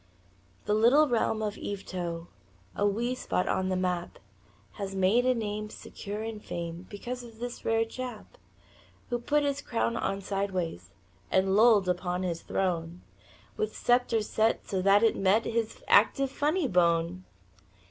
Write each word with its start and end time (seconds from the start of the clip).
The 0.65 0.73
little 0.73 1.07
realm 1.07 1.43
of 1.43 1.59
Yvetot 1.59 2.25
A 2.75 2.87
wee 2.87 3.13
spot 3.13 3.47
on 3.47 3.69
the 3.69 3.75
map 3.75 4.17
Has 4.71 4.95
made 4.95 5.27
a 5.27 5.35
name 5.35 5.69
secure 5.69 6.23
in 6.23 6.39
fame 6.39 6.87
Because 6.89 7.21
of 7.21 7.37
this 7.37 7.63
rare 7.63 7.85
chap 7.85 8.39
Who 9.11 9.19
put 9.19 9.43
his 9.43 9.61
crown 9.61 9.95
on 9.95 10.19
sidewise 10.21 10.89
And 11.29 11.55
lolled 11.55 11.87
upon 11.87 12.23
his 12.23 12.41
throne 12.41 13.03
With 13.57 13.77
scepter 13.77 14.23
set 14.23 14.67
so 14.67 14.81
that 14.81 15.03
it 15.03 15.15
met 15.15 15.45
His 15.45 15.83
active 15.87 16.31
funny 16.31 16.67
bone. 16.67 17.23